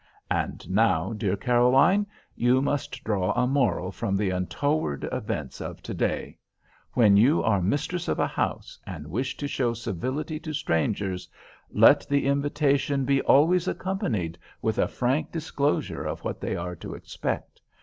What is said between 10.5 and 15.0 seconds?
strangers, let the invitation be always accompanied with a